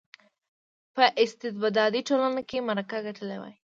په 0.95 1.03
استبدادي 1.23 2.01
ټولنه 2.09 2.41
کې 2.49 2.57
معرکه 2.67 2.97
ګټلې 3.07 3.37
وای. 3.39 3.55